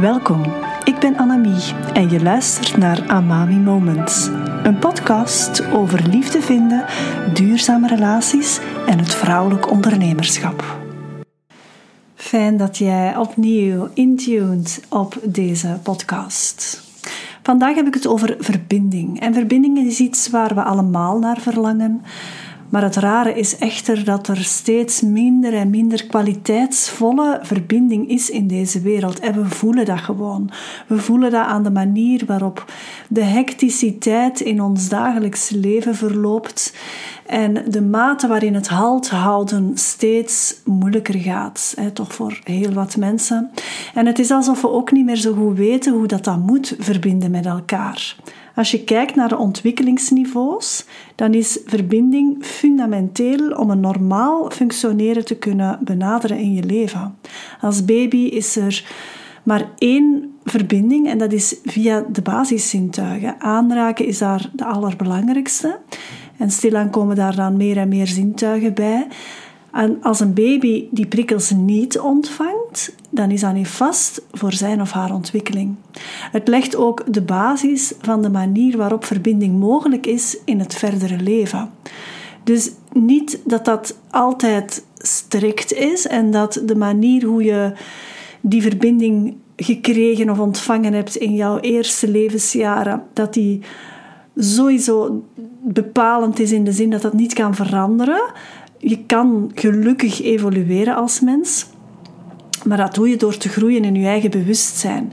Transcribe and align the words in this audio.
Welkom, 0.00 0.42
ik 0.84 0.98
ben 0.98 1.16
Annemie 1.16 1.74
en 1.92 2.10
je 2.10 2.22
luistert 2.22 2.76
naar 2.76 3.08
Amami 3.08 3.56
Moments. 3.56 4.26
Een 4.62 4.78
podcast 4.78 5.72
over 5.72 6.08
liefde 6.08 6.40
vinden, 6.40 6.84
duurzame 7.34 7.88
relaties 7.88 8.60
en 8.86 8.98
het 8.98 9.14
vrouwelijk 9.14 9.70
ondernemerschap. 9.70 10.64
Fijn 12.14 12.56
dat 12.56 12.78
jij 12.78 13.16
opnieuw 13.16 13.88
intuned 13.92 14.80
op 14.88 15.18
deze 15.22 15.78
podcast. 15.82 16.82
Vandaag 17.42 17.74
heb 17.74 17.86
ik 17.86 17.94
het 17.94 18.06
over 18.06 18.36
verbinding. 18.38 19.20
En 19.20 19.34
verbinding 19.34 19.78
is 19.78 20.00
iets 20.00 20.30
waar 20.30 20.54
we 20.54 20.62
allemaal 20.62 21.18
naar 21.18 21.40
verlangen. 21.40 22.02
Maar 22.74 22.82
het 22.82 22.96
rare 22.96 23.34
is 23.34 23.58
echter 23.58 24.04
dat 24.04 24.28
er 24.28 24.36
steeds 24.36 25.00
minder 25.00 25.54
en 25.54 25.70
minder 25.70 26.06
kwaliteitsvolle 26.06 27.38
verbinding 27.42 28.08
is 28.08 28.30
in 28.30 28.46
deze 28.46 28.80
wereld. 28.80 29.18
En 29.18 29.42
we 29.42 29.48
voelen 29.48 29.84
dat 29.84 29.98
gewoon. 29.98 30.50
We 30.86 30.98
voelen 30.98 31.30
dat 31.30 31.46
aan 31.46 31.62
de 31.62 31.70
manier 31.70 32.22
waarop 32.26 32.72
de 33.08 33.22
hecticiteit 33.22 34.40
in 34.40 34.62
ons 34.62 34.88
dagelijks 34.88 35.50
leven 35.50 35.94
verloopt 35.94 36.74
en 37.34 37.64
de 37.70 37.82
mate 37.82 38.26
waarin 38.26 38.54
het 38.54 38.68
halt 38.68 39.10
houden 39.10 39.70
steeds 39.74 40.60
moeilijker 40.64 41.14
gaat. 41.14 41.74
Hè, 41.76 41.90
toch 41.90 42.14
voor 42.14 42.40
heel 42.44 42.72
wat 42.72 42.96
mensen. 42.96 43.50
En 43.94 44.06
het 44.06 44.18
is 44.18 44.30
alsof 44.30 44.60
we 44.60 44.70
ook 44.70 44.92
niet 44.92 45.04
meer 45.04 45.16
zo 45.16 45.34
goed 45.34 45.56
weten 45.56 45.92
hoe 45.92 46.06
dat 46.06 46.24
dan 46.24 46.40
moet 46.40 46.76
verbinden 46.78 47.30
met 47.30 47.46
elkaar. 47.46 48.16
Als 48.54 48.70
je 48.70 48.84
kijkt 48.84 49.14
naar 49.14 49.28
de 49.28 49.36
ontwikkelingsniveaus, 49.36 50.84
dan 51.14 51.34
is 51.34 51.58
verbinding 51.66 52.44
fundamenteel 52.44 53.50
om 53.50 53.70
een 53.70 53.80
normaal 53.80 54.50
functioneren 54.50 55.24
te 55.24 55.36
kunnen 55.36 55.78
benaderen 55.84 56.38
in 56.38 56.54
je 56.54 56.64
leven. 56.64 57.18
Als 57.60 57.84
baby 57.84 58.16
is 58.16 58.56
er 58.56 58.84
maar 59.42 59.68
één 59.78 60.34
verbinding 60.44 61.08
en 61.08 61.18
dat 61.18 61.32
is 61.32 61.56
via 61.64 62.04
de 62.12 62.22
basiszintuigen. 62.22 63.40
Aanraken 63.40 64.06
is 64.06 64.18
daar 64.18 64.50
de 64.52 64.64
allerbelangrijkste. 64.64 65.78
En 66.36 66.50
stilaan 66.50 66.90
komen 66.90 67.16
daar 67.16 67.36
dan 67.36 67.56
meer 67.56 67.76
en 67.76 67.88
meer 67.88 68.06
zintuigen 68.06 68.74
bij. 68.74 69.06
En 69.72 69.98
als 70.02 70.20
een 70.20 70.34
baby 70.34 70.84
die 70.90 71.06
prikkels 71.06 71.50
niet 71.50 71.98
ontvangt, 71.98 72.94
dan 73.10 73.30
is 73.30 73.40
dat 73.40 73.54
niet 73.54 73.68
vast 73.68 74.22
voor 74.32 74.52
zijn 74.52 74.80
of 74.80 74.90
haar 74.90 75.14
ontwikkeling. 75.14 75.74
Het 76.32 76.48
legt 76.48 76.76
ook 76.76 77.12
de 77.12 77.22
basis 77.22 77.92
van 78.00 78.22
de 78.22 78.30
manier 78.30 78.76
waarop 78.76 79.04
verbinding 79.04 79.58
mogelijk 79.58 80.06
is 80.06 80.36
in 80.44 80.58
het 80.58 80.74
verdere 80.74 81.16
leven. 81.16 81.70
Dus 82.44 82.70
niet 82.92 83.40
dat 83.44 83.64
dat 83.64 83.98
altijd 84.10 84.84
strikt 84.96 85.72
is 85.72 86.06
en 86.06 86.30
dat 86.30 86.62
de 86.64 86.76
manier 86.76 87.24
hoe 87.24 87.44
je 87.44 87.72
die 88.40 88.62
verbinding 88.62 89.36
gekregen 89.56 90.30
of 90.30 90.38
ontvangen 90.38 90.92
hebt 90.92 91.16
in 91.16 91.34
jouw 91.34 91.58
eerste 91.58 92.08
levensjaren, 92.08 93.02
dat 93.12 93.34
die 93.34 93.60
sowieso 94.36 95.24
bepalend 95.64 96.38
is 96.38 96.52
in 96.52 96.64
de 96.64 96.72
zin 96.72 96.90
dat 96.90 97.02
dat 97.02 97.12
niet 97.12 97.34
kan 97.34 97.54
veranderen. 97.54 98.32
Je 98.78 99.04
kan 99.06 99.50
gelukkig 99.54 100.22
evolueren 100.22 100.96
als 100.96 101.20
mens, 101.20 101.66
maar 102.64 102.76
dat 102.76 102.94
doe 102.94 103.08
je 103.08 103.16
door 103.16 103.36
te 103.36 103.48
groeien 103.48 103.84
in 103.84 103.94
je 103.94 104.06
eigen 104.06 104.30
bewustzijn. 104.30 105.12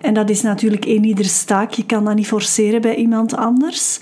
En 0.00 0.14
dat 0.14 0.30
is 0.30 0.42
natuurlijk 0.42 0.84
een 0.84 1.04
ieder 1.04 1.24
staak. 1.24 1.72
Je 1.72 1.86
kan 1.86 2.04
dat 2.04 2.14
niet 2.14 2.26
forceren 2.26 2.80
bij 2.80 2.94
iemand 2.94 3.36
anders. 3.36 4.00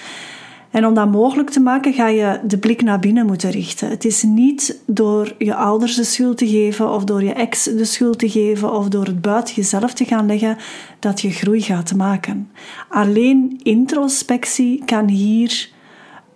En 0.70 0.86
om 0.86 0.94
dat 0.94 1.11
mogelijk 1.11 1.50
te 1.50 1.61
maken, 1.61 1.92
ga 1.92 2.08
je 2.08 2.41
de 2.47 2.58
blik 2.58 2.83
naar 2.83 2.98
binnen 2.98 3.27
moeten 3.27 3.50
richten. 3.50 3.89
Het 3.89 4.05
is 4.05 4.22
niet 4.22 4.83
door 4.86 5.34
je 5.39 5.55
ouders 5.55 5.94
de 5.94 6.05
schuld 6.05 6.39
te 6.39 6.48
geven, 6.48 6.92
of 6.92 7.05
door 7.05 7.22
je 7.22 7.33
ex 7.33 7.64
de 7.64 7.84
schuld 7.84 8.19
te 8.19 8.30
geven, 8.30 8.72
of 8.72 8.89
door 8.89 9.05
het 9.05 9.20
buiten 9.20 9.55
jezelf 9.55 9.94
te 9.94 10.05
gaan 10.05 10.27
leggen, 10.27 10.56
dat 10.98 11.20
je 11.20 11.30
groei 11.30 11.61
gaat 11.61 11.94
maken. 11.94 12.50
Alleen 12.89 13.61
introspectie 13.62 14.83
kan 14.84 15.08
hier 15.08 15.69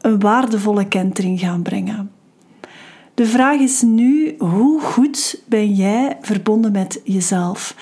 een 0.01 0.21
waardevolle 0.21 0.89
kentering 0.89 1.41
gaan 1.41 1.63
brengen. 1.63 2.11
De 3.15 3.27
vraag 3.27 3.61
is 3.61 3.83
nu: 3.83 4.35
hoe 4.39 4.81
goed 4.81 5.43
ben 5.47 5.75
jij 5.75 6.19
verbonden 6.21 6.73
met 6.73 7.01
jezelf? 7.05 7.75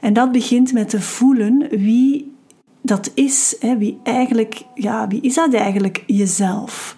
En 0.00 0.12
dat 0.12 0.32
begint 0.32 0.72
met 0.72 0.88
te 0.88 1.00
voelen 1.00 1.66
wie 1.70 2.34
dat 2.82 3.10
is. 3.14 3.56
Hè? 3.60 3.76
Wie, 3.78 3.98
eigenlijk, 4.02 4.62
ja, 4.74 5.08
wie 5.08 5.20
is 5.20 5.34
dat 5.34 5.54
eigenlijk 5.54 6.04
jezelf? 6.06 6.96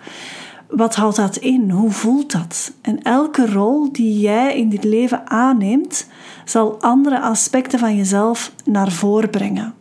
Wat 0.69 0.95
houdt 0.95 1.17
dat 1.17 1.37
in? 1.37 1.71
Hoe 1.71 1.91
voelt 1.91 2.33
dat? 2.33 2.73
En 2.81 3.03
elke 3.03 3.53
rol 3.53 3.93
die 3.93 4.21
jij 4.21 4.57
in 4.57 4.69
dit 4.69 4.85
leven 4.85 5.31
aanneemt, 5.31 6.09
zal 6.45 6.81
andere 6.81 7.21
aspecten 7.21 7.79
van 7.79 7.97
jezelf 7.97 8.53
naar 8.65 8.93
voren 8.93 9.31
brengen. 9.31 9.75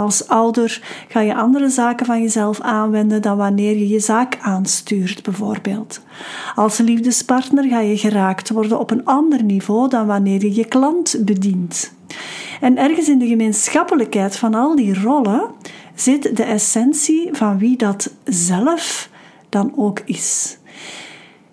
Als 0.00 0.28
ouder 0.28 0.82
ga 1.08 1.20
je 1.20 1.34
andere 1.34 1.68
zaken 1.68 2.06
van 2.06 2.22
jezelf 2.22 2.60
aanwenden 2.60 3.22
dan 3.22 3.36
wanneer 3.36 3.78
je 3.78 3.88
je 3.88 4.00
zaak 4.00 4.38
aanstuurt, 4.42 5.22
bijvoorbeeld. 5.22 6.00
Als 6.54 6.78
liefdespartner 6.78 7.64
ga 7.64 7.80
je 7.80 7.96
geraakt 7.96 8.50
worden 8.50 8.78
op 8.78 8.90
een 8.90 9.04
ander 9.04 9.42
niveau 9.42 9.88
dan 9.88 10.06
wanneer 10.06 10.40
je 10.40 10.54
je 10.54 10.64
klant 10.64 11.16
bedient. 11.20 11.92
En 12.60 12.78
ergens 12.78 13.08
in 13.08 13.18
de 13.18 13.26
gemeenschappelijkheid 13.26 14.36
van 14.36 14.54
al 14.54 14.76
die 14.76 15.02
rollen 15.02 15.42
zit 15.94 16.36
de 16.36 16.44
essentie 16.44 17.28
van 17.32 17.58
wie 17.58 17.76
dat 17.76 18.12
zelf 18.24 19.08
dan 19.48 19.72
ook 19.76 20.00
is. 20.04 20.58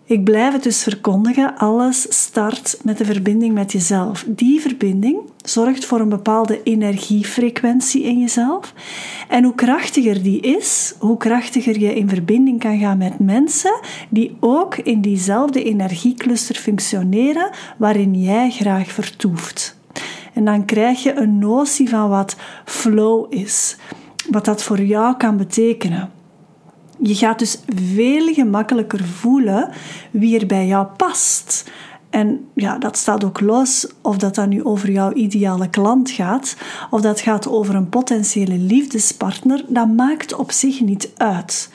Ik 0.05 0.23
blijf 0.23 0.53
het 0.53 0.63
dus 0.63 0.83
verkondigen, 0.83 1.57
alles 1.57 2.05
start 2.09 2.79
met 2.83 2.97
de 2.97 3.05
verbinding 3.05 3.53
met 3.53 3.71
jezelf. 3.71 4.25
Die 4.27 4.61
verbinding 4.61 5.19
zorgt 5.49 5.85
voor 5.85 5.99
een 5.99 6.09
bepaalde 6.09 6.63
energiefrequentie 6.63 8.03
in 8.03 8.19
jezelf. 8.19 8.73
En 9.27 9.43
hoe 9.43 9.55
krachtiger 9.55 10.23
die 10.23 10.39
is, 10.41 10.95
hoe 10.99 11.17
krachtiger 11.17 11.79
je 11.79 11.95
in 11.95 12.09
verbinding 12.09 12.59
kan 12.59 12.79
gaan 12.79 12.97
met 12.97 13.19
mensen 13.19 13.79
die 14.09 14.37
ook 14.39 14.75
in 14.75 15.01
diezelfde 15.01 15.63
energiecluster 15.63 16.55
functioneren 16.55 17.49
waarin 17.77 18.21
jij 18.21 18.49
graag 18.49 18.91
vertoeft. 18.91 19.77
En 20.33 20.45
dan 20.45 20.65
krijg 20.65 21.03
je 21.03 21.15
een 21.15 21.39
notie 21.39 21.89
van 21.89 22.09
wat 22.09 22.35
flow 22.65 23.33
is, 23.33 23.75
wat 24.29 24.45
dat 24.45 24.63
voor 24.63 24.81
jou 24.81 25.17
kan 25.17 25.37
betekenen. 25.37 26.11
Je 26.99 27.15
gaat 27.15 27.39
dus 27.39 27.59
veel 27.67 28.33
gemakkelijker 28.33 29.05
voelen 29.05 29.69
wie 30.11 30.39
er 30.39 30.47
bij 30.47 30.67
jou 30.67 30.87
past. 30.97 31.71
En 32.17 32.49
ja, 32.53 32.77
dat 32.77 32.97
staat 32.97 33.23
ook 33.23 33.39
los 33.39 33.87
of 34.01 34.17
dat 34.17 34.35
dan 34.35 34.49
nu 34.49 34.63
over 34.63 34.91
jouw 34.91 35.13
ideale 35.13 35.69
klant 35.69 36.09
gaat, 36.09 36.55
of 36.89 37.01
dat 37.01 37.19
gaat 37.19 37.47
over 37.47 37.75
een 37.75 37.89
potentiële 37.89 38.57
liefdespartner, 38.57 39.65
dat 39.67 39.87
maakt 39.87 40.33
op 40.33 40.51
zich 40.51 40.81
niet 40.81 41.09
uit. 41.17 41.71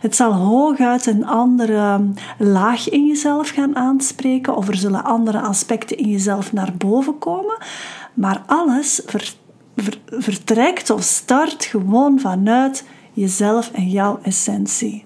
Het 0.00 0.16
zal 0.16 0.32
hooguit 0.32 1.06
een 1.06 1.26
andere 1.26 2.00
laag 2.38 2.88
in 2.88 3.06
jezelf 3.06 3.48
gaan 3.48 3.76
aanspreken, 3.76 4.56
of 4.56 4.68
er 4.68 4.76
zullen 4.76 5.04
andere 5.04 5.40
aspecten 5.40 5.96
in 5.96 6.08
jezelf 6.08 6.52
naar 6.52 6.72
boven 6.78 7.18
komen, 7.18 7.56
maar 8.14 8.42
alles 8.46 9.02
vertrekt 10.06 10.90
of 10.90 11.02
start 11.02 11.64
gewoon 11.64 12.20
vanuit 12.20 12.84
jezelf 13.12 13.70
en 13.72 13.88
jouw 13.88 14.18
essentie. 14.22 15.04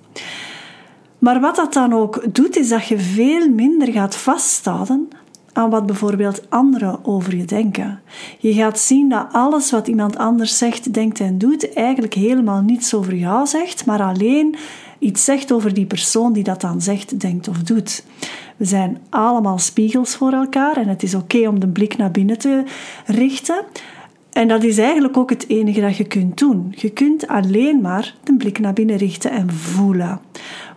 Maar 1.20 1.40
wat 1.40 1.56
dat 1.56 1.72
dan 1.72 1.92
ook 1.92 2.34
doet, 2.34 2.56
is 2.56 2.68
dat 2.68 2.86
je 2.86 2.98
veel 2.98 3.48
minder 3.48 3.92
gaat 3.92 4.16
vasthouden 4.16 5.08
aan 5.52 5.70
wat 5.70 5.86
bijvoorbeeld 5.86 6.50
anderen 6.50 7.04
over 7.04 7.36
je 7.36 7.44
denken. 7.44 8.00
Je 8.38 8.52
gaat 8.52 8.78
zien 8.78 9.08
dat 9.08 9.26
alles 9.32 9.70
wat 9.70 9.88
iemand 9.88 10.16
anders 10.16 10.58
zegt, 10.58 10.94
denkt 10.94 11.20
en 11.20 11.38
doet 11.38 11.72
eigenlijk 11.72 12.14
helemaal 12.14 12.60
niets 12.60 12.94
over 12.94 13.14
jou 13.14 13.46
zegt, 13.46 13.86
maar 13.86 14.02
alleen 14.02 14.56
iets 14.98 15.24
zegt 15.24 15.52
over 15.52 15.74
die 15.74 15.86
persoon 15.86 16.32
die 16.32 16.44
dat 16.44 16.60
dan 16.60 16.80
zegt, 16.80 17.20
denkt 17.20 17.48
of 17.48 17.58
doet. 17.58 18.04
We 18.56 18.64
zijn 18.64 18.98
allemaal 19.10 19.58
spiegels 19.58 20.16
voor 20.16 20.32
elkaar 20.32 20.76
en 20.76 20.88
het 20.88 21.02
is 21.02 21.14
oké 21.14 21.48
om 21.48 21.60
de 21.60 21.68
blik 21.68 21.96
naar 21.96 22.10
binnen 22.10 22.38
te 22.38 22.64
richten. 23.06 23.64
En 24.32 24.48
dat 24.48 24.62
is 24.62 24.78
eigenlijk 24.78 25.16
ook 25.16 25.30
het 25.30 25.48
enige 25.48 25.80
dat 25.80 25.96
je 25.96 26.04
kunt 26.04 26.38
doen. 26.38 26.74
Je 26.76 26.90
kunt 26.90 27.26
alleen 27.26 27.80
maar 27.80 28.14
de 28.24 28.36
blik 28.36 28.58
naar 28.58 28.72
binnen 28.72 28.96
richten 28.96 29.30
en 29.30 29.50
voelen. 29.50 30.20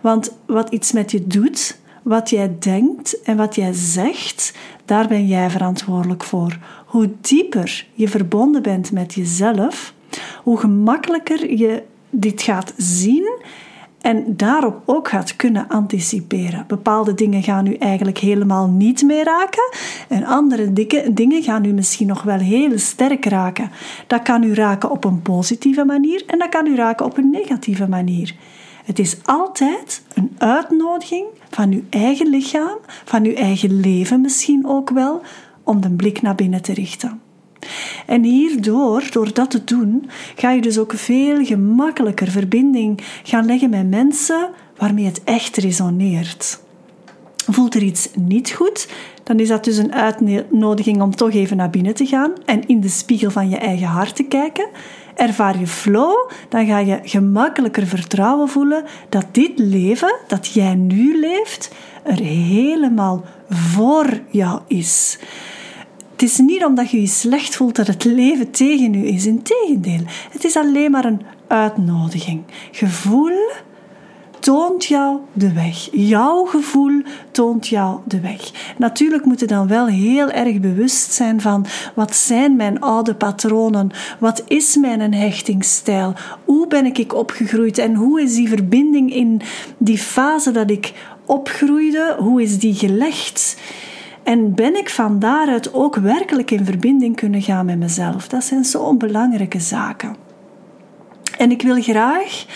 Want 0.00 0.32
wat 0.46 0.70
iets 0.70 0.92
met 0.92 1.10
je 1.10 1.26
doet, 1.26 1.78
wat 2.02 2.30
jij 2.30 2.56
denkt 2.58 3.22
en 3.22 3.36
wat 3.36 3.54
jij 3.54 3.72
zegt, 3.72 4.54
daar 4.84 5.08
ben 5.08 5.26
jij 5.26 5.50
verantwoordelijk 5.50 6.24
voor. 6.24 6.58
Hoe 6.86 7.10
dieper 7.20 7.86
je 7.92 8.08
verbonden 8.08 8.62
bent 8.62 8.92
met 8.92 9.14
jezelf, 9.14 9.94
hoe 10.42 10.58
gemakkelijker 10.58 11.56
je 11.56 11.82
dit 12.10 12.42
gaat 12.42 12.74
zien 12.76 13.38
en 14.04 14.24
daarop 14.36 14.82
ook 14.84 15.08
gaat 15.08 15.36
kunnen 15.36 15.68
anticiperen. 15.68 16.64
Bepaalde 16.66 17.14
dingen 17.14 17.42
gaan 17.42 17.66
u 17.66 17.74
eigenlijk 17.74 18.18
helemaal 18.18 18.68
niet 18.68 19.02
meer 19.02 19.24
raken 19.24 19.70
en 20.08 20.24
andere 20.24 20.72
dingen 21.12 21.42
gaan 21.42 21.64
u 21.64 21.72
misschien 21.72 22.06
nog 22.06 22.22
wel 22.22 22.38
heel 22.38 22.78
sterk 22.78 23.24
raken. 23.24 23.70
Dat 24.06 24.22
kan 24.22 24.42
u 24.42 24.54
raken 24.54 24.90
op 24.90 25.04
een 25.04 25.22
positieve 25.22 25.84
manier 25.84 26.22
en 26.26 26.38
dat 26.38 26.48
kan 26.48 26.66
u 26.66 26.76
raken 26.76 27.06
op 27.06 27.16
een 27.16 27.30
negatieve 27.30 27.88
manier. 27.88 28.34
Het 28.84 28.98
is 28.98 29.16
altijd 29.24 30.02
een 30.14 30.34
uitnodiging 30.38 31.26
van 31.50 31.72
uw 31.72 31.82
eigen 31.90 32.26
lichaam, 32.26 32.78
van 33.04 33.24
uw 33.24 33.34
eigen 33.34 33.80
leven 33.80 34.20
misschien 34.20 34.66
ook 34.66 34.90
wel, 34.90 35.22
om 35.62 35.80
de 35.80 35.90
blik 35.90 36.22
naar 36.22 36.34
binnen 36.34 36.62
te 36.62 36.74
richten. 36.74 37.20
En 38.06 38.22
hierdoor, 38.22 39.02
door 39.10 39.32
dat 39.32 39.50
te 39.50 39.64
doen, 39.64 40.10
ga 40.36 40.50
je 40.50 40.60
dus 40.60 40.78
ook 40.78 40.92
veel 40.94 41.44
gemakkelijker 41.44 42.30
verbinding 42.30 43.00
gaan 43.22 43.46
leggen 43.46 43.70
met 43.70 43.90
mensen 43.90 44.48
waarmee 44.76 45.04
het 45.04 45.24
echt 45.24 45.56
resoneert. 45.56 46.62
Voelt 47.46 47.74
er 47.74 47.82
iets 47.82 48.08
niet 48.14 48.50
goed, 48.50 48.88
dan 49.22 49.40
is 49.40 49.48
dat 49.48 49.64
dus 49.64 49.76
een 49.76 49.94
uitnodiging 49.94 51.02
om 51.02 51.16
toch 51.16 51.32
even 51.32 51.56
naar 51.56 51.70
binnen 51.70 51.94
te 51.94 52.06
gaan 52.06 52.32
en 52.44 52.66
in 52.66 52.80
de 52.80 52.88
spiegel 52.88 53.30
van 53.30 53.48
je 53.48 53.56
eigen 53.56 53.86
hart 53.86 54.16
te 54.16 54.22
kijken. 54.22 54.68
Ervaar 55.14 55.58
je 55.58 55.66
flow, 55.66 56.30
dan 56.48 56.66
ga 56.66 56.78
je 56.78 57.00
gemakkelijker 57.02 57.86
vertrouwen 57.86 58.48
voelen 58.48 58.84
dat 59.08 59.26
dit 59.32 59.58
leven 59.58 60.16
dat 60.26 60.46
jij 60.46 60.74
nu 60.74 61.20
leeft 61.20 61.70
er 62.04 62.18
helemaal 62.20 63.24
voor 63.48 64.20
jou 64.30 64.60
is. 64.66 65.18
Het 66.14 66.22
is 66.22 66.38
niet 66.38 66.64
omdat 66.64 66.90
je 66.90 67.00
je 67.00 67.06
slecht 67.06 67.56
voelt 67.56 67.76
dat 67.76 67.86
het 67.86 68.04
leven 68.04 68.50
tegen 68.50 68.94
u 68.94 69.06
is. 69.06 69.26
Integendeel, 69.26 70.00
het 70.30 70.44
is 70.44 70.56
alleen 70.56 70.90
maar 70.90 71.04
een 71.04 71.22
uitnodiging. 71.46 72.42
Gevoel 72.72 73.50
toont 74.44 74.84
jou 74.84 75.18
de 75.32 75.52
weg. 75.52 75.88
Jouw 75.92 76.44
gevoel 76.44 77.02
toont 77.30 77.68
jou 77.68 77.98
de 78.04 78.20
weg. 78.20 78.74
Natuurlijk 78.78 79.24
moet 79.24 79.40
je 79.40 79.46
dan 79.46 79.68
wel 79.68 79.86
heel 79.86 80.30
erg 80.30 80.60
bewust 80.60 81.12
zijn 81.12 81.40
van 81.40 81.66
wat 81.94 82.16
zijn 82.16 82.56
mijn 82.56 82.80
oude 82.80 83.14
patronen? 83.14 83.90
Wat 84.18 84.42
is 84.46 84.76
mijn 84.76 85.14
hechtingsstijl? 85.14 86.12
Hoe 86.44 86.66
ben 86.66 86.86
ik 86.86 87.14
opgegroeid 87.14 87.78
en 87.78 87.94
hoe 87.94 88.22
is 88.22 88.34
die 88.34 88.48
verbinding 88.48 89.14
in 89.14 89.40
die 89.78 89.98
fase 89.98 90.50
dat 90.50 90.70
ik 90.70 90.92
opgroeide? 91.24 92.16
Hoe 92.18 92.42
is 92.42 92.58
die 92.58 92.74
gelegd? 92.74 93.56
En 94.24 94.54
ben 94.54 94.76
ik 94.76 94.90
van 94.90 95.18
daaruit 95.18 95.74
ook 95.74 95.96
werkelijk 95.96 96.50
in 96.50 96.64
verbinding 96.64 97.16
kunnen 97.16 97.42
gaan 97.42 97.66
met 97.66 97.78
mezelf? 97.78 98.28
Dat 98.28 98.44
zijn 98.44 98.64
zo'n 98.64 98.98
belangrijke 98.98 99.60
zaken. 99.60 100.16
En 101.38 101.50
ik 101.50 101.62
wil 101.62 101.82
graag 101.82 102.46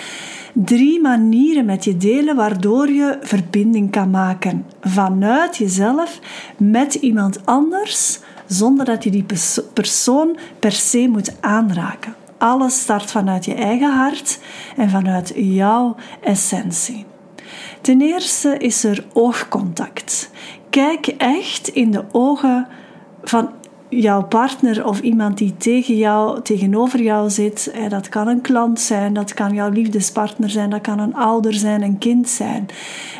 drie 0.53 1.01
manieren 1.01 1.65
met 1.65 1.85
je 1.85 1.97
delen 1.97 2.37
waardoor 2.37 2.91
je 2.91 3.19
verbinding 3.21 3.91
kan 3.91 4.11
maken 4.11 4.67
vanuit 4.81 5.57
jezelf 5.57 6.21
met 6.57 6.95
iemand 6.95 7.47
anders, 7.47 8.21
zonder 8.47 8.85
dat 8.85 9.05
je 9.05 9.11
die 9.11 9.27
persoon 9.73 10.37
per 10.59 10.73
se 10.73 11.09
moet 11.09 11.37
aanraken. 11.41 12.15
Alles 12.39 12.81
start 12.81 13.11
vanuit 13.11 13.45
je 13.45 13.55
eigen 13.55 13.93
hart 13.93 14.39
en 14.77 14.91
vanuit 14.91 15.33
jouw 15.35 15.97
essentie. 16.21 17.07
Ten 17.81 18.01
eerste 18.01 18.57
is 18.59 18.85
er 18.85 19.05
oogcontact. 19.13 20.31
Kijk 20.79 21.07
echt 21.07 21.69
in 21.69 21.91
de 21.91 22.05
ogen 22.13 22.67
van 23.23 23.51
jouw 23.89 24.23
partner 24.23 24.87
of 24.87 25.01
iemand 25.01 25.39
die 25.39 25.57
tegen 25.57 25.97
jou, 25.97 26.43
tegenover 26.43 27.03
jou 27.03 27.31
zit. 27.31 27.75
Dat 27.89 28.09
kan 28.09 28.29
een 28.29 28.41
klant 28.41 28.81
zijn, 28.81 29.13
dat 29.13 29.35
kan 29.35 29.55
jouw 29.55 29.71
liefdespartner 29.71 30.51
zijn, 30.51 30.71
dat 30.71 30.81
kan 30.81 30.99
een 30.99 31.15
ouder 31.15 31.55
zijn, 31.55 31.83
een 31.83 31.99
kind 31.99 32.29
zijn. 32.29 32.67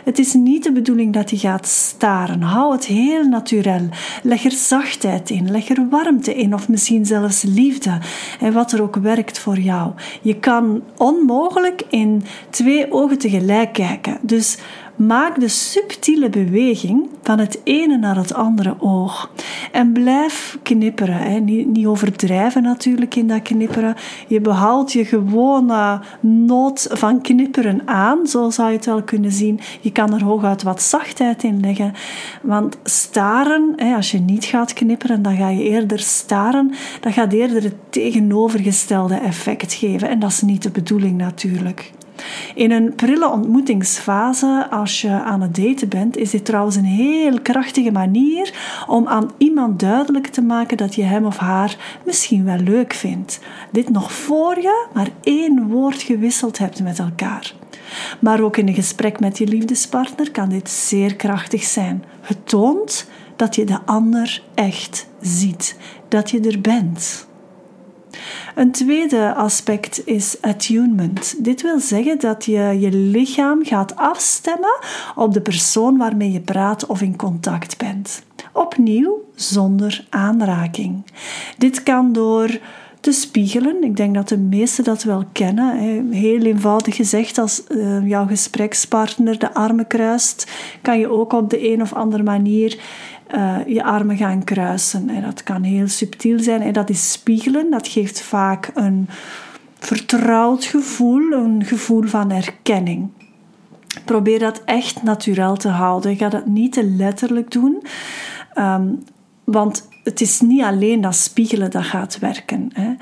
Het 0.05 0.19
is 0.19 0.35
niet 0.35 0.65
de 0.65 0.73
bedoeling 0.73 1.13
dat 1.13 1.31
je 1.31 1.39
gaat 1.39 1.67
staren. 1.67 2.43
Hou 2.43 2.73
het 2.73 2.87
heel 2.87 3.25
natuurlijk. 3.25 4.19
Leg 4.23 4.45
er 4.45 4.51
zachtheid 4.51 5.31
in, 5.31 5.51
leg 5.51 5.69
er 5.69 5.89
warmte 5.91 6.35
in 6.35 6.55
of 6.55 6.69
misschien 6.69 7.07
zelfs 7.07 7.43
liefde. 7.43 7.99
En 8.41 8.53
wat 8.53 8.73
er 8.73 8.83
ook 8.83 8.97
werkt 8.97 9.39
voor 9.39 9.59
jou. 9.59 9.93
Je 10.23 10.39
kan 10.39 10.83
onmogelijk 10.97 11.83
in 11.89 12.25
twee 12.51 12.93
ogen 12.93 13.19
tegelijk 13.19 13.73
kijken. 13.73 14.19
Dus 14.21 14.59
Maak 14.99 15.41
de 15.41 15.49
subtiele 15.49 16.29
beweging 16.29 17.09
van 17.23 17.39
het 17.39 17.61
ene 17.65 17.97
naar 17.97 18.17
het 18.17 18.35
andere 18.35 18.75
oog. 18.79 19.31
En 19.73 19.93
blijf 19.93 20.59
knipperen. 20.63 21.17
Hè. 21.17 21.39
Niet, 21.39 21.67
niet 21.67 21.87
overdrijven 21.87 22.63
natuurlijk 22.63 23.15
in 23.15 23.29
dat 23.29 23.43
knipperen. 23.43 23.95
Je 24.27 24.41
behoudt 24.41 24.93
je 24.93 25.05
gewone 25.05 26.01
nood 26.21 26.89
van 26.91 27.21
knipperen 27.21 27.83
aan, 27.85 28.27
zo 28.27 28.51
zou 28.51 28.69
je 28.69 28.77
het 28.77 28.87
wel 28.87 29.03
kunnen 29.03 29.33
zien. 29.33 29.61
Je 29.81 29.93
kan 29.93 30.15
er 30.15 30.25
hooguit 30.25 30.63
wat 30.63 30.83
zachtheid 30.83 31.43
in 31.43 31.61
leggen. 31.61 31.93
Want 32.43 32.79
staren, 32.83 33.73
hè, 33.77 33.95
als 33.95 34.11
je 34.11 34.19
niet 34.19 34.45
gaat 34.45 34.73
knipperen, 34.73 35.23
dan 35.23 35.37
ga 35.37 35.49
je 35.49 35.63
eerder 35.63 35.99
staren. 35.99 36.73
Dat 37.01 37.13
gaat 37.13 37.33
eerder 37.33 37.63
het 37.63 37.77
tegenovergestelde 37.91 39.15
effect 39.15 39.73
geven. 39.73 40.09
En 40.09 40.19
dat 40.19 40.31
is 40.31 40.41
niet 40.41 40.63
de 40.63 40.71
bedoeling 40.71 41.17
natuurlijk. 41.17 41.93
In 42.55 42.71
een 42.71 42.95
prille 42.95 43.31
ontmoetingsfase, 43.31 44.67
als 44.71 45.01
je 45.01 45.11
aan 45.11 45.41
het 45.41 45.55
daten 45.57 45.89
bent, 45.89 46.17
is 46.17 46.31
dit 46.31 46.45
trouwens 46.45 46.77
een 46.77 46.85
heel 46.85 47.41
krachtige 47.41 47.93
manier 47.93 48.55
om 48.87 49.07
aan 49.07 49.31
iemand 49.39 49.81
duidelijk 49.81 50.27
te 50.27 50.43
maken 50.43 50.77
dat 50.77 50.95
je 50.95 51.03
hem 51.03 51.25
of 51.25 51.37
haar 51.37 51.77
misschien 52.05 52.45
wel 52.45 52.59
leuk 52.59 52.93
vindt. 52.93 53.41
Dit 53.73 53.89
nog 53.89 54.13
voor 54.13 54.57
je 54.61 54.87
maar 54.95 55.09
één 55.23 55.69
woord 55.69 56.03
gewisseld 56.03 56.59
hebt 56.59 56.83
met 56.83 56.99
elkaar. 56.99 57.55
Maar 58.21 58.41
ook 58.41 58.57
in 58.57 58.69
een 58.69 58.75
gesprek 58.75 59.21
met 59.21 59.39
je 59.39 59.47
liefdespartner 59.47 60.31
kan 60.31 60.49
dit 60.49 60.71
zeer 60.71 61.17
krachtig 61.17 61.63
zijn. 61.63 62.05
Het 62.21 62.49
toont 62.49 63.09
dat 63.37 63.55
je 63.55 63.65
de 63.65 63.79
ander 63.85 64.43
echt 64.55 65.07
ziet, 65.21 65.77
dat 66.09 66.31
je 66.31 66.41
er 66.41 66.61
bent. 66.61 67.28
Een 68.55 68.73
tweede 68.73 69.35
aspect 69.35 70.07
is 70.07 70.37
attunement. 70.41 71.45
Dit 71.45 71.63
wil 71.63 71.81
zeggen 71.81 72.21
dat 72.21 72.45
je 72.45 72.77
je 72.81 72.93
lichaam 72.93 73.65
gaat 73.65 73.97
afstemmen 73.97 74.79
op 75.15 75.33
de 75.33 75.41
persoon 75.41 75.97
waarmee 75.97 76.33
je 76.33 76.41
praat 76.41 76.87
of 76.87 77.03
in 77.03 77.17
contact 77.17 77.79
bent. 77.79 78.23
Opnieuw 78.53 79.25
zonder 79.35 80.07
aanraking. 80.11 81.05
Dit 81.59 81.83
kan 81.83 82.13
door 82.13 82.59
te 83.01 83.13
spiegelen. 83.13 83.85
Ik 83.85 83.97
denk 83.97 84.15
dat 84.15 84.29
de 84.29 84.39
meesten 84.39 84.85
dat 84.85 85.03
wel 85.03 85.25
kennen. 85.33 86.11
Heel 86.11 86.41
eenvoudig 86.41 86.97
gezegd, 86.97 87.39
als 87.39 87.67
eh, 87.67 88.09
jouw 88.09 88.27
gesprekspartner 88.27 89.39
de 89.39 89.55
armen 89.55 89.87
kruist, 89.87 90.51
kan 90.83 90.99
je 90.99 91.11
ook 91.11 91.33
op 91.33 91.51
de 91.51 91.73
een 91.73 91.83
of 91.83 91.93
andere 91.93 92.23
manier 92.23 92.79
uh, 93.35 93.57
je 93.67 93.85
armen 93.85 94.17
gaan 94.17 94.45
kruisen. 94.45 95.09
En 95.09 95.23
dat 95.23 95.43
kan 95.43 95.63
heel 95.63 95.89
subtiel 95.89 96.39
zijn 96.39 96.63
en 96.63 96.73
dat 96.73 96.91
is 96.91 97.13
spiegelen. 97.13 97.71
Dat 97.71 97.89
geeft 97.89 98.23
vaak 98.23 98.71
een 98.75 99.09
vertrouwd 99.79 100.65
gevoel, 100.65 101.33
een 101.33 101.65
gevoel 101.65 102.03
van 102.03 102.31
erkenning. 102.31 103.09
Probeer 104.05 104.39
dat 104.39 104.63
echt 104.65 105.03
natuurlijk 105.03 105.59
te 105.59 105.69
houden. 105.69 106.17
Ga 106.17 106.29
dat 106.29 106.47
niet 106.47 106.73
te 106.73 106.85
letterlijk 106.85 107.51
doen. 107.51 107.83
Um, 108.55 109.03
want 109.45 109.89
het 110.05 110.21
is 110.21 110.41
niet 110.41 110.63
alleen 110.63 111.01
dat 111.01 111.15
spiegelen 111.15 111.71
dat 111.71 111.85
gaat 111.85 112.19
werken. 112.19 112.71
Hè. 112.73 112.95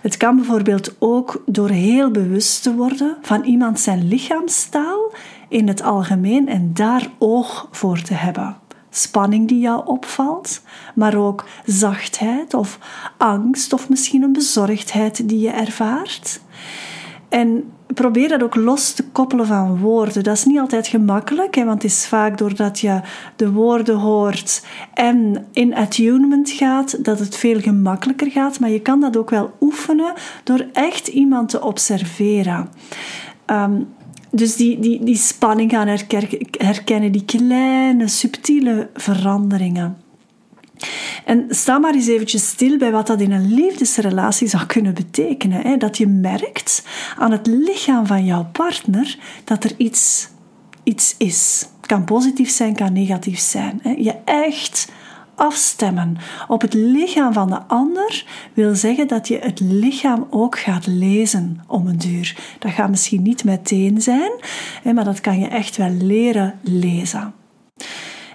Het 0.00 0.16
kan 0.16 0.36
bijvoorbeeld 0.36 0.94
ook 0.98 1.42
door 1.46 1.68
heel 1.68 2.10
bewust 2.10 2.62
te 2.62 2.74
worden 2.74 3.16
van 3.22 3.44
iemand 3.44 3.80
zijn 3.80 4.08
lichaamstaal 4.08 5.12
in 5.48 5.68
het 5.68 5.82
algemeen 5.82 6.48
en 6.48 6.70
daar 6.74 7.08
oog 7.18 7.68
voor 7.70 8.02
te 8.02 8.14
hebben 8.14 8.59
spanning 8.90 9.48
die 9.48 9.60
jou 9.60 9.86
opvalt, 9.86 10.62
maar 10.94 11.14
ook 11.14 11.44
zachtheid 11.64 12.54
of 12.54 12.78
angst 13.16 13.72
of 13.72 13.88
misschien 13.88 14.22
een 14.22 14.32
bezorgdheid 14.32 15.28
die 15.28 15.40
je 15.40 15.50
ervaart. 15.50 16.40
En 17.28 17.72
probeer 17.94 18.28
dat 18.28 18.42
ook 18.42 18.54
los 18.54 18.92
te 18.92 19.04
koppelen 19.04 19.46
van 19.46 19.78
woorden. 19.78 20.22
Dat 20.22 20.36
is 20.36 20.44
niet 20.44 20.58
altijd 20.58 20.86
gemakkelijk, 20.86 21.54
hè, 21.54 21.64
want 21.64 21.82
het 21.82 21.90
is 21.92 22.06
vaak 22.06 22.38
doordat 22.38 22.80
je 22.80 23.00
de 23.36 23.52
woorden 23.52 23.96
hoort 23.96 24.64
en 24.94 25.46
in 25.52 25.74
attunement 25.74 26.50
gaat, 26.50 27.04
dat 27.04 27.18
het 27.18 27.36
veel 27.36 27.60
gemakkelijker 27.60 28.30
gaat. 28.30 28.60
Maar 28.60 28.70
je 28.70 28.80
kan 28.80 29.00
dat 29.00 29.16
ook 29.16 29.30
wel 29.30 29.52
oefenen 29.60 30.12
door 30.44 30.66
echt 30.72 31.08
iemand 31.08 31.48
te 31.48 31.62
observeren. 31.62 32.68
Um, 33.46 33.88
dus 34.30 34.56
die, 34.56 34.78
die, 34.78 35.04
die 35.04 35.16
spanning 35.16 35.70
gaan 35.70 35.88
herkennen, 36.50 37.12
die 37.12 37.24
kleine, 37.24 38.08
subtiele 38.08 38.90
veranderingen. 38.94 39.96
En 41.24 41.46
sta 41.48 41.78
maar 41.78 41.94
eens 41.94 42.06
eventjes 42.06 42.46
stil 42.46 42.78
bij 42.78 42.90
wat 42.90 43.06
dat 43.06 43.20
in 43.20 43.32
een 43.32 43.54
liefdesrelatie 43.54 44.48
zou 44.48 44.66
kunnen 44.66 44.94
betekenen. 44.94 45.60
Hè? 45.60 45.76
Dat 45.76 45.98
je 45.98 46.06
merkt 46.06 46.84
aan 47.18 47.32
het 47.32 47.46
lichaam 47.46 48.06
van 48.06 48.24
jouw 48.24 48.48
partner 48.52 49.18
dat 49.44 49.64
er 49.64 49.72
iets, 49.76 50.28
iets 50.82 51.14
is. 51.18 51.68
Kan 51.80 52.04
positief 52.04 52.50
zijn, 52.50 52.74
kan 52.74 52.92
negatief 52.92 53.38
zijn. 53.38 53.78
Hè? 53.82 53.90
Je 53.90 54.14
echt 54.24 54.92
afstemmen 55.40 56.16
op 56.48 56.60
het 56.60 56.74
lichaam 56.74 57.32
van 57.32 57.48
de 57.48 57.62
ander 57.66 58.24
wil 58.54 58.74
zeggen 58.74 59.08
dat 59.08 59.28
je 59.28 59.38
het 59.38 59.60
lichaam 59.60 60.26
ook 60.30 60.58
gaat 60.58 60.86
lezen 60.86 61.60
om 61.66 61.86
een 61.86 61.98
duur. 61.98 62.36
Dat 62.58 62.72
gaat 62.72 62.90
misschien 62.90 63.22
niet 63.22 63.44
meteen 63.44 64.02
zijn, 64.02 64.32
maar 64.94 65.04
dat 65.04 65.20
kan 65.20 65.38
je 65.38 65.46
echt 65.46 65.76
wel 65.76 65.90
leren 65.90 66.58
lezen. 66.62 67.32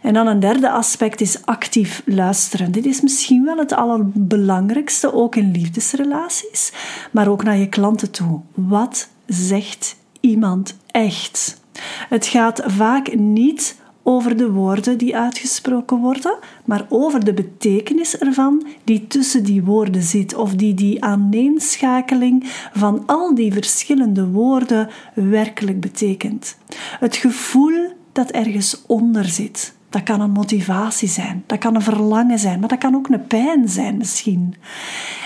En 0.02 0.14
dan 0.14 0.28
een 0.28 0.40
derde 0.40 0.72
aspect 0.72 1.22
is 1.22 1.46
actief 1.46 2.02
luisteren. 2.06 2.72
Dit 2.72 2.86
is 2.86 3.02
misschien 3.02 3.46
wel 3.46 3.58
het 3.58 3.74
allerbelangrijkste, 3.74 5.14
ook 5.14 5.36
in 5.36 5.52
liefdesrelaties, 5.52 6.74
maar 7.12 7.28
ook 7.28 7.44
naar 7.44 7.58
je 7.58 7.70
klanten 7.70 8.12
toe. 8.12 8.42
Wat 8.54 9.10
zegt 9.26 9.96
iemand 10.20 10.78
echt? 10.92 11.62
Het 12.10 12.26
gaat 12.26 12.64
vaak 12.66 13.16
niet 13.16 13.76
over 14.08 14.38
de 14.38 14.52
woorden 14.52 14.98
die 14.98 15.18
uitgesproken 15.18 15.98
worden, 15.98 16.38
maar 16.66 16.86
over 16.90 17.26
de 17.26 17.34
betekenis 17.34 18.18
ervan 18.18 18.66
die 18.84 19.08
tussen 19.08 19.44
die 19.44 19.64
woorden 19.64 20.02
zit, 20.02 20.36
of 20.36 20.56
die 20.56 20.74
die 20.74 21.04
aaneenschakeling 21.04 22.44
van 22.74 23.04
al 23.06 23.36
die 23.36 23.54
verschillende 23.54 24.28
woorden 24.28 24.90
werkelijk 25.14 25.80
betekent. 25.80 26.58
Het 27.00 27.16
gevoel 27.16 27.94
dat 28.12 28.32
ergens 28.32 28.82
onder 28.88 29.26
zit. 29.26 29.74
Dat 29.90 30.04
kan 30.04 30.22
een 30.22 30.32
motivatie 30.32 31.10
zijn, 31.10 31.44
dat 31.46 31.58
kan 31.58 31.76
een 31.76 31.82
verlangen 31.82 32.40
zijn, 32.40 32.60
maar 32.60 32.70
dat 32.70 32.78
kan 32.78 32.96
ook 32.96 33.08
een 33.08 33.28
pijn 33.28 33.70
zijn 33.70 33.98
misschien. 33.98 34.56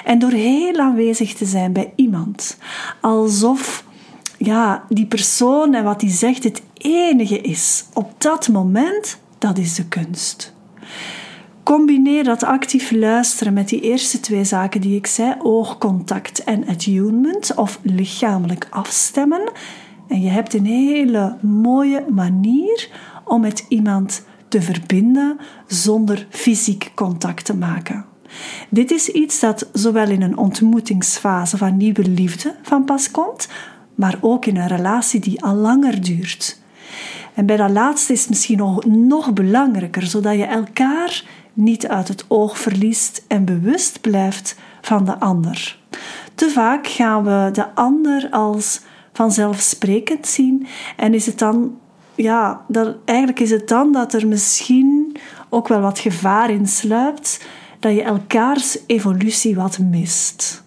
En 0.05 0.19
door 0.19 0.31
heel 0.31 0.75
aanwezig 0.75 1.33
te 1.33 1.45
zijn 1.45 1.73
bij 1.73 1.93
iemand, 1.95 2.57
alsof 3.01 3.83
ja, 4.37 4.83
die 4.89 5.05
persoon 5.05 5.73
en 5.73 5.83
wat 5.83 5.99
die 5.99 6.09
zegt 6.09 6.43
het 6.43 6.61
enige 6.79 7.41
is 7.41 7.85
op 7.93 8.13
dat 8.17 8.47
moment, 8.47 9.19
dat 9.37 9.57
is 9.57 9.75
de 9.75 9.87
kunst. 9.87 10.53
Combineer 11.63 12.23
dat 12.23 12.43
actief 12.43 12.91
luisteren 12.91 13.53
met 13.53 13.69
die 13.69 13.81
eerste 13.81 14.19
twee 14.19 14.43
zaken 14.43 14.81
die 14.81 14.95
ik 14.95 15.07
zei, 15.07 15.35
oogcontact 15.41 16.43
en 16.43 16.67
attunement 16.67 17.55
of 17.55 17.79
lichamelijk 17.81 18.67
afstemmen. 18.69 19.51
En 20.07 20.21
je 20.21 20.29
hebt 20.29 20.53
een 20.53 20.65
hele 20.65 21.37
mooie 21.41 22.05
manier 22.09 22.89
om 23.23 23.41
met 23.41 23.65
iemand 23.67 24.23
te 24.47 24.61
verbinden 24.61 25.37
zonder 25.67 26.27
fysiek 26.29 26.91
contact 26.95 27.45
te 27.45 27.55
maken. 27.55 28.05
Dit 28.69 28.91
is 28.91 29.09
iets 29.09 29.39
dat 29.39 29.69
zowel 29.73 30.09
in 30.09 30.21
een 30.21 30.37
ontmoetingsfase 30.37 31.57
van 31.57 31.77
nieuwe 31.77 32.07
liefde 32.09 32.55
van 32.61 32.85
pas 32.85 33.11
komt, 33.11 33.47
maar 33.95 34.17
ook 34.21 34.45
in 34.45 34.57
een 34.57 34.67
relatie 34.67 35.19
die 35.19 35.43
al 35.43 35.55
langer 35.55 36.01
duurt. 36.01 36.58
En 37.39 37.45
bij 37.45 37.57
dat 37.57 37.69
laatste 37.69 38.13
is 38.13 38.27
misschien 38.27 38.57
nog, 38.57 38.85
nog 38.85 39.33
belangrijker, 39.33 40.03
zodat 40.03 40.35
je 40.35 40.45
elkaar 40.45 41.23
niet 41.53 41.87
uit 41.87 42.07
het 42.07 42.25
oog 42.27 42.57
verliest 42.57 43.25
en 43.27 43.45
bewust 43.45 44.01
blijft 44.01 44.55
van 44.81 45.05
de 45.05 45.19
ander. 45.19 45.79
Te 46.35 46.49
vaak 46.49 46.87
gaan 46.87 47.23
we 47.23 47.49
de 47.51 47.75
ander 47.75 48.27
als 48.31 48.81
vanzelfsprekend 49.13 50.27
zien 50.27 50.67
en 50.95 51.13
is 51.13 51.25
het 51.25 51.39
dan, 51.39 51.77
ja, 52.15 52.61
dat, 52.67 52.95
eigenlijk 53.05 53.39
is 53.39 53.51
het 53.51 53.67
dan 53.67 53.91
dat 53.91 54.13
er 54.13 54.27
misschien 54.27 55.17
ook 55.49 55.67
wel 55.67 55.81
wat 55.81 55.99
gevaar 55.99 56.49
in 56.49 56.67
sluipt, 56.67 57.45
dat 57.79 57.93
je 57.93 58.03
elkaars 58.03 58.77
evolutie 58.85 59.55
wat 59.55 59.79
mist 59.79 60.63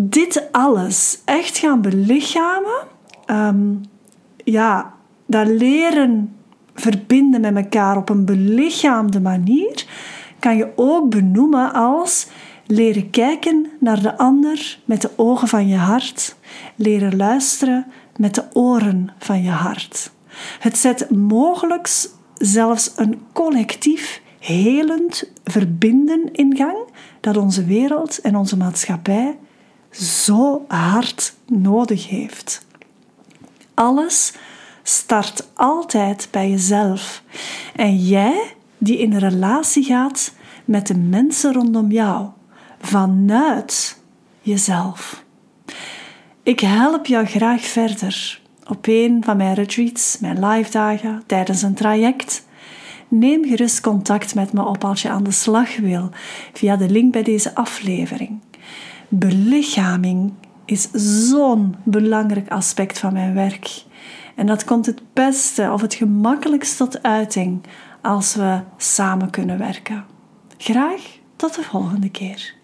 dit 0.00 0.48
alles 0.52 1.18
echt 1.24 1.58
gaan 1.58 1.80
belichamen, 1.80 2.86
um, 3.26 3.80
ja, 4.50 4.94
dat 5.26 5.46
leren 5.46 6.36
verbinden 6.74 7.40
met 7.40 7.56
elkaar 7.56 7.96
op 7.96 8.08
een 8.08 8.24
belichaamde 8.24 9.20
manier, 9.20 9.86
kan 10.38 10.56
je 10.56 10.72
ook 10.76 11.10
benoemen 11.10 11.72
als 11.72 12.26
leren 12.66 13.10
kijken 13.10 13.70
naar 13.80 14.02
de 14.02 14.18
ander 14.18 14.78
met 14.84 15.02
de 15.02 15.10
ogen 15.16 15.48
van 15.48 15.68
je 15.68 15.76
hart, 15.76 16.36
leren 16.76 17.16
luisteren 17.16 17.86
met 18.16 18.34
de 18.34 18.44
oren 18.52 19.10
van 19.18 19.42
je 19.42 19.50
hart. 19.50 20.10
Het 20.58 20.78
zet 20.78 21.10
mogelijk 21.10 22.08
zelfs 22.34 22.92
een 22.96 23.20
collectief 23.32 24.22
helend 24.38 25.30
verbinden 25.44 26.32
in 26.32 26.56
gang 26.56 26.78
dat 27.20 27.36
onze 27.36 27.64
wereld 27.64 28.20
en 28.20 28.36
onze 28.36 28.56
maatschappij 28.56 29.38
zo 29.90 30.64
hard 30.68 31.34
nodig 31.46 32.08
heeft. 32.08 32.66
Alles 33.78 34.32
start 34.82 35.48
altijd 35.54 36.28
bij 36.30 36.50
jezelf. 36.50 37.22
En 37.76 37.96
jij 37.96 38.54
die 38.78 38.98
in 38.98 39.16
relatie 39.16 39.84
gaat 39.84 40.32
met 40.64 40.86
de 40.86 40.96
mensen 40.96 41.52
rondom 41.52 41.90
jou, 41.90 42.26
vanuit 42.80 44.00
jezelf. 44.40 45.24
Ik 46.42 46.60
help 46.60 47.06
jou 47.06 47.26
graag 47.26 47.60
verder 47.60 48.40
op 48.66 48.86
een 48.86 49.24
van 49.24 49.36
mijn 49.36 49.54
retreats, 49.54 50.18
mijn 50.20 50.46
live 50.46 50.70
dagen, 50.70 51.22
tijdens 51.26 51.62
een 51.62 51.74
traject. 51.74 52.46
Neem 53.08 53.44
gerust 53.44 53.80
contact 53.80 54.34
met 54.34 54.52
me 54.52 54.64
op 54.64 54.84
als 54.84 55.02
je 55.02 55.10
aan 55.10 55.24
de 55.24 55.30
slag 55.30 55.76
wil 55.76 56.10
via 56.52 56.76
de 56.76 56.90
link 56.90 57.12
bij 57.12 57.22
deze 57.22 57.54
aflevering 57.54 58.40
belichaming 59.08 60.32
is 60.70 60.88
zo'n 61.28 61.74
belangrijk 61.84 62.50
aspect 62.50 62.98
van 62.98 63.12
mijn 63.12 63.34
werk. 63.34 63.82
En 64.34 64.46
dat 64.46 64.64
komt 64.64 64.86
het 64.86 65.00
beste 65.12 65.70
of 65.72 65.80
het 65.80 65.94
gemakkelijkst 65.94 66.76
tot 66.76 67.02
uiting 67.02 67.62
als 68.02 68.34
we 68.34 68.60
samen 68.76 69.30
kunnen 69.30 69.58
werken. 69.58 70.04
Graag 70.56 71.00
tot 71.36 71.54
de 71.54 71.62
volgende 71.62 72.10
keer. 72.10 72.54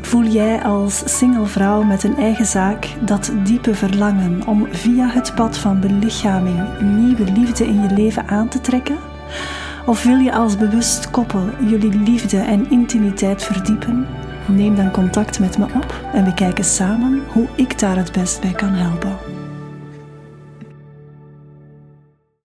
Voel 0.00 0.24
jij 0.24 0.62
als 0.62 1.16
single 1.18 1.46
vrouw 1.46 1.82
met 1.82 2.02
een 2.02 2.16
eigen 2.16 2.46
zaak 2.46 2.88
dat 3.06 3.32
diepe 3.44 3.74
verlangen 3.74 4.46
om 4.46 4.66
via 4.70 5.08
het 5.08 5.34
pad 5.34 5.58
van 5.58 5.80
belichaming 5.80 6.80
nieuwe 6.80 7.32
liefde 7.32 7.66
in 7.66 7.82
je 7.82 7.94
leven 7.94 8.28
aan 8.28 8.48
te 8.48 8.60
trekken? 8.60 8.98
Of 9.86 10.02
wil 10.02 10.18
je 10.18 10.32
als 10.32 10.56
bewust 10.56 11.10
koppel 11.10 11.48
jullie 11.60 11.98
liefde 11.98 12.38
en 12.38 12.70
intimiteit 12.70 13.42
verdiepen? 13.42 14.06
Neem 14.48 14.74
dan 14.74 14.90
contact 14.90 15.38
met 15.40 15.58
me 15.58 15.64
op 15.64 16.00
en 16.12 16.24
we 16.24 16.34
kijken 16.34 16.64
samen 16.64 17.22
hoe 17.28 17.48
ik 17.56 17.78
daar 17.78 17.96
het 17.96 18.12
best 18.12 18.40
bij 18.40 18.52
kan 18.52 18.72
helpen. 18.72 19.33